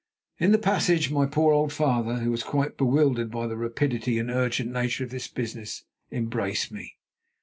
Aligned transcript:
In 0.39 0.51
the 0.51 0.57
passage 0.57 1.11
my 1.11 1.27
poor 1.27 1.53
old 1.53 1.71
father, 1.71 2.15
who 2.21 2.31
was 2.31 2.41
quite 2.41 2.75
bewildered 2.75 3.29
by 3.29 3.45
the 3.45 3.55
rapidity 3.55 4.17
and 4.17 4.31
urgent 4.31 4.71
nature 4.71 5.03
of 5.03 5.11
this 5.11 5.27
business, 5.27 5.83
embraced 6.11 6.71
me. 6.71 6.95